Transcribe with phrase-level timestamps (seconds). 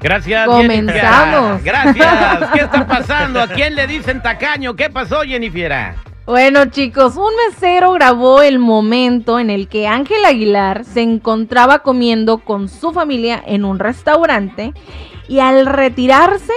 [0.00, 1.62] Gracias, Comenzamos.
[1.62, 1.94] Jennifer.
[1.96, 2.50] Gracias.
[2.52, 3.40] ¿Qué está pasando?
[3.40, 4.74] ¿A quién le dicen tacaño?
[4.74, 5.94] ¿Qué pasó, Jennifer?
[6.26, 12.38] Bueno, chicos, un mesero grabó el momento en el que Ángel Aguilar se encontraba comiendo
[12.38, 14.72] con su familia en un restaurante
[15.28, 16.52] y al retirarse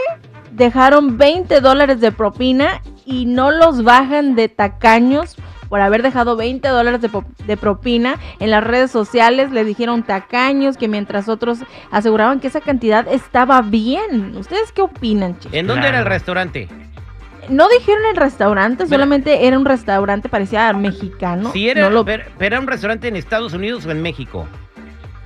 [0.52, 5.36] dejaron 20 dólares de propina y no los bajan de tacaños
[5.74, 9.50] por haber dejado 20 dólares de, propina en las redes sociales.
[9.52, 14.38] Le dijeron tacaños que mientras otros aseguraban que esa cantidad estaba bien.
[14.38, 15.58] ¿Ustedes qué opinan, chicos?
[15.58, 15.96] ¿En dónde Claro.
[15.96, 16.68] era el restaurante?
[17.50, 21.52] No dijeron el restaurante, solamente era un restaurante, parecía mexicano.
[21.54, 24.48] Si era, no, lo- pero, pero era un restaurante en Estados Unidos o en México.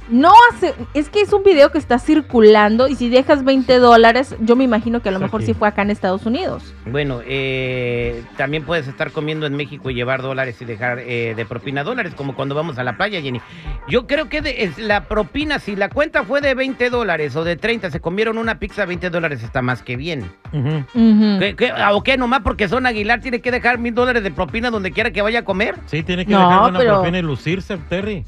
[0.09, 4.35] No hace, es que es un video que está circulando y si dejas 20 dólares,
[4.39, 5.47] yo me imagino que a lo mejor sí.
[5.47, 6.73] sí fue acá en Estados Unidos.
[6.85, 11.45] Bueno, eh, también puedes estar comiendo en México y llevar dólares y dejar eh, de
[11.45, 13.41] propina dólares, como cuando vamos a la playa, Jenny.
[13.87, 17.43] Yo creo que de- es la propina, si la cuenta fue de 20 dólares o
[17.43, 20.31] de 30, se comieron una pizza, 20 dólares está más que bien.
[20.53, 21.39] Ujú.
[21.39, 22.17] ¿Qué, qué, ¿O qué?
[22.17, 25.39] ¿Nomás porque son Aguilar tiene que dejar mil dólares de propina donde quiera que vaya
[25.39, 25.75] a comer?
[25.85, 28.23] Sí, tiene que No, dejar pero- propina y lucirse, Terry.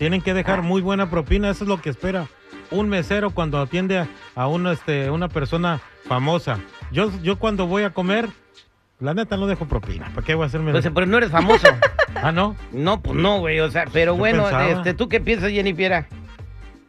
[0.00, 2.26] Tienen que dejar muy buena propina, eso es lo que espera
[2.70, 6.58] un mesero cuando atiende a, a una, este, una persona famosa.
[6.90, 8.26] Yo, yo cuando voy a comer,
[8.98, 10.10] la neta no dejo propina.
[10.14, 10.72] ¿Para qué voy a hacerme?
[10.72, 11.66] Pues, pero no eres famoso.
[12.22, 12.56] Ah, no.
[12.72, 14.68] no, pues no, güey, o sea, pero Yo bueno, pensaba.
[14.68, 16.06] este, ¿tú qué piensas, Jennifer?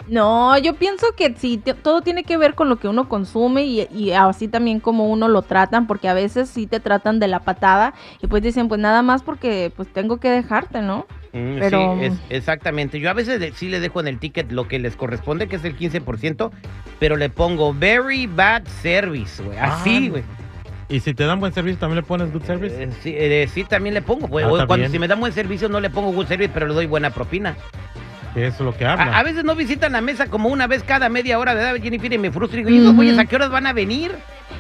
[0.08, 3.88] No, yo pienso que sí, todo tiene que ver con lo que uno consume y,
[3.92, 7.42] y así también como uno lo tratan, porque a veces sí te tratan de la
[7.42, 11.06] patada y pues dicen, pues nada más porque pues tengo que dejarte, ¿no?
[11.34, 13.00] Mm, Pero- Sí, es- exactamente.
[13.00, 15.64] Yo a veces sí le dejo en el ticket lo que les corresponde, que es
[15.64, 16.52] el 15%,
[17.00, 19.58] pero le pongo very bad service, güey.
[19.58, 20.24] Así, Ah, güey.
[20.90, 22.84] Y si te dan buen servicio, también le pones good service.
[22.84, 24.26] Eh, sí, eh, sí, también le pongo.
[24.38, 24.92] Ah, está cuando bien.
[24.92, 27.56] si me dan buen servicio no le pongo good service, pero le doy buena propina.
[28.34, 29.06] Que eso es lo que habla.
[29.16, 32.12] A, a veces no visitan la mesa como una vez cada media hora, ¿verdad, Jennifer?
[32.12, 32.98] Y me frustro y digo, ¿y esos Ujú.
[32.98, 34.12] güeyes a qué horas van a venir?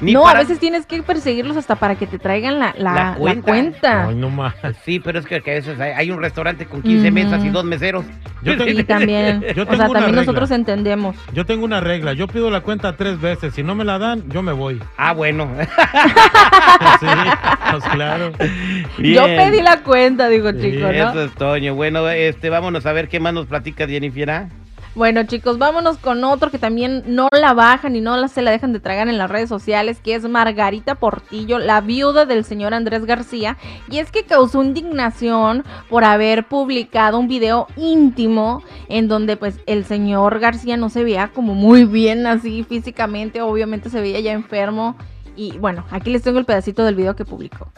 [0.01, 2.93] Ni no, para- a veces tienes que perseguirlos hasta para que te traigan la, la,
[2.93, 4.07] La la cuenta.
[4.07, 4.55] Ay, no más.
[4.83, 7.13] Sí, pero es que, que a veces hay, hay un restaurante con 15 Ujú.
[7.13, 8.03] mesas y dos meseros.
[8.41, 10.21] Yo te- Y también, Yo o tengo sea, una también regla.
[10.21, 11.15] nosotros entendemos.
[11.33, 12.13] Yo tengo una regla.
[12.13, 13.53] Yo pido la cuenta tres veces.
[13.53, 14.81] Si no me la dan, yo me voy.
[14.97, 15.47] Ah, bueno.
[16.99, 17.07] Sí,
[17.71, 18.31] pues claro.
[18.97, 19.37] Yo Bien.
[19.37, 20.89] pedí la cuenta, digo Sí, chico, ¿no?
[20.91, 21.75] Eso es Toño.
[21.75, 24.45] Bueno, este, vámonos a ver qué más nos platica Jennifer.
[24.93, 28.51] Bueno, chicos, vámonos con otro que también no la bajan y no la, se la
[28.51, 32.73] dejan de tragar en las redes sociales, que es Margarita Portillo, la viuda del señor
[32.73, 33.57] Andrés García.
[33.89, 39.85] Y es que causó indignación por haber publicado un video íntimo en donde pues el
[39.85, 44.97] señor García no se veía como muy bien así físicamente, obviamente se veía ya enfermo.
[45.37, 47.71] Y bueno, aquí les tengo el pedacito del video que publicó.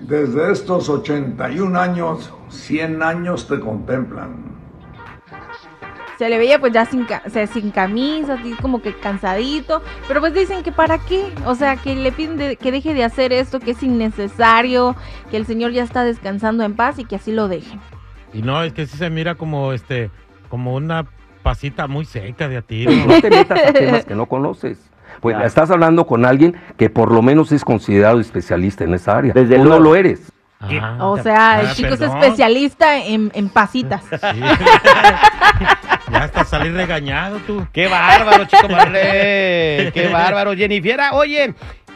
[0.00, 4.59] Desde estos 81 años, 100 años te contemplan.
[6.20, 10.20] Se le veía pues ya sin, o sea, sin camisa, así como que cansadito, pero
[10.20, 13.32] pues dicen que para qué, o sea, que le piden de- que deje de hacer
[13.32, 14.94] esto, que es innecesario,
[15.30, 17.80] que el señor ya está descansando en paz y que así lo dejen.
[18.34, 20.10] Y no, es que sí se mira como este,
[20.50, 21.06] como una
[21.42, 22.92] pasita muy seca de a tiro.
[23.06, 24.78] No te metas a temas que no conoces.
[25.22, 25.46] Pues Claro.
[25.48, 29.32] estás hablando con alguien que por lo menos es considerado especialista en esa área.
[29.32, 29.84] Desde Tú no luego.
[29.84, 30.20] lo eres.
[30.60, 34.04] Ah, O sea, ah, el chico es especialista en, en pasitas.
[34.10, 34.40] Sí.
[36.10, 37.66] ya hasta salir regañado tú.
[37.72, 39.90] ¡Qué bárbaro, chico Marley!
[39.92, 41.00] ¡Qué bárbaro, Jennifer!
[41.12, 41.54] Oye,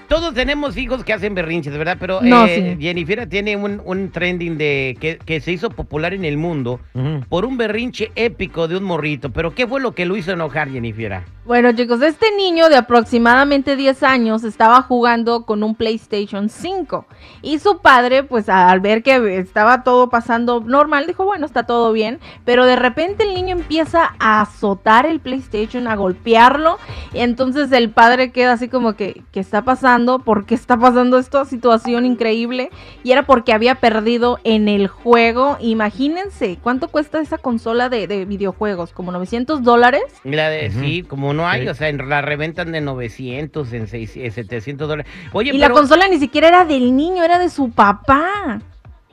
[0.08, 1.96] Todos tenemos hijos que hacen berrinches, ¿verdad?
[1.98, 2.82] Pero No, eh, sí.
[2.82, 6.80] Jennifer tiene un, un trending de que, que se hizo popular en el mundo
[7.28, 9.30] por un berrinche épico de un morrito.
[9.30, 11.22] Pero ¿qué fue lo que lo hizo enojar, Jennifer?
[11.44, 17.04] Bueno, chicos, este niño de aproximadamente 10 años estaba jugando con un PlayStation 5
[17.42, 21.92] y su padre, pues al ver que estaba todo pasando normal, dijo, bueno, está todo
[21.92, 26.78] bien, pero de repente el niño empieza a azotar el PlayStation, a golpearlo,
[27.12, 29.93] y entonces el padre queda así como que, ¿qué está pasando?
[30.18, 32.70] ¿Por qué está pasando esta situación increíble?
[33.02, 38.24] Y era porque había perdido en el juego, imagínense, ¿cuánto cuesta esa consola de, de
[38.24, 38.92] videojuegos?
[38.92, 40.02] ¿Como 900 dólares?
[40.24, 40.70] La de.
[40.70, 41.68] Sí, como no hay, Sí.
[41.68, 45.12] o sea, en- la reventan de 900, en 600, 700 dólares.
[45.32, 48.60] Oye, Y la consola ni siquiera era del niño, era de su papá.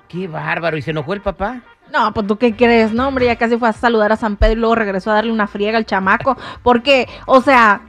[0.07, 0.75] qué bárbaro.
[0.77, 1.61] ¿Y se enojó el papá?
[1.93, 4.53] No, pues tú qué crees, no, hombre, ya casi fue a saludar a San Pedro
[4.53, 6.37] y luego regresó a darle una friega al chamaco.
[6.63, 7.81] Porque, o sea,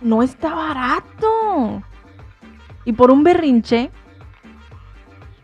[0.00, 1.82] no está barato.
[2.84, 3.90] Y por un berrinche,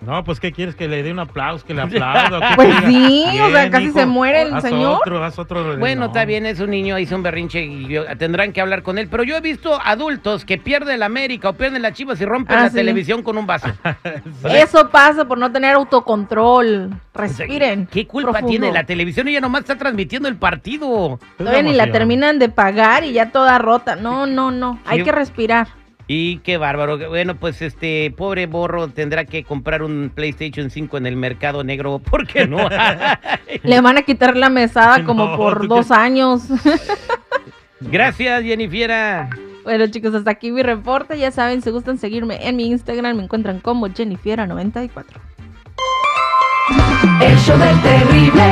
[0.02, 0.74] No, pues ¿qué quieres?
[0.74, 2.40] Que le dé un aplauso, que le aplaudo.
[2.40, 2.88] ¿Qué Pues diga?
[2.88, 4.98] sí, o sea, casi hijo, se muere el haz señor.
[5.02, 5.76] Otro, haz otro.
[5.78, 6.06] Bueno, No.
[6.06, 9.08] está bien, es un niño, hizo un berrinche y yo- tendrán que hablar con él.
[9.10, 12.56] Pero yo he visto adultos que pierden la América o pierden las chivas y rompen
[12.58, 12.76] Ah, la sí.
[12.76, 13.68] televisión con un vaso.
[14.44, 16.90] eso pasa por no tener autocontrol.
[17.12, 17.86] Respiren.
[17.86, 18.48] ¿Qué culpa profundo.
[18.50, 19.28] tiene la televisión?
[19.28, 21.18] Ella nomás está transmitiendo el partido.
[21.36, 23.96] Todavía ni la terminan de pagar y ya toda rota.
[23.96, 24.78] No, no, no.
[24.86, 25.68] Hay que respirar.
[26.12, 26.98] Y qué bárbaro.
[27.08, 31.98] Bueno, pues este pobre borro tendrá que comprar un PlayStation 5 en el mercado negro.
[32.10, 32.68] ¿Por qué no?
[33.62, 36.42] Le van a quitar la mesada como No, por dos qué- años.
[37.78, 39.28] Gracias, Jennifer.
[39.62, 41.16] Bueno chicos, hasta aquí mi reporte.
[41.16, 45.04] Ya saben, si gustan seguirme en mi Instagram, me encuentran como Jennifiera94.
[47.22, 48.42] El show del terrible.